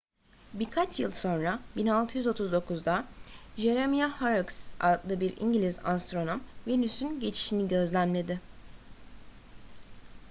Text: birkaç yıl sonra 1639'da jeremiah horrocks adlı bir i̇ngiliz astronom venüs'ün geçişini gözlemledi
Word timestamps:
birkaç 0.53 0.99
yıl 0.99 1.11
sonra 1.11 1.59
1639'da 1.77 3.05
jeremiah 3.57 4.21
horrocks 4.21 4.67
adlı 4.79 5.19
bir 5.19 5.37
i̇ngiliz 5.37 5.79
astronom 5.83 6.43
venüs'ün 6.67 7.19
geçişini 7.19 7.67
gözlemledi 7.67 8.39